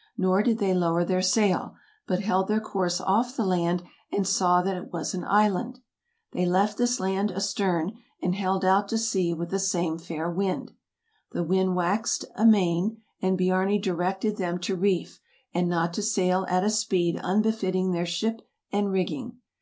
[0.18, 1.74] ''Nor did they lower their sail,
[2.06, 5.78] but held their course off the land, and saw that it was an island.
[6.32, 10.72] They left this land astern, and held out to sea with the same fair wind.
[11.32, 15.20] The wind waxed amain, and Biarni directed them to reef,
[15.54, 19.38] and not to sail at a speed unbefitting their ship and rigging.